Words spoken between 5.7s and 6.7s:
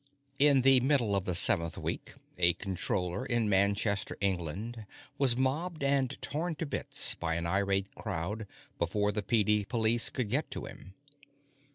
and torn to